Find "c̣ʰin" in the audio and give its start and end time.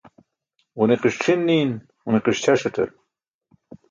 1.21-1.41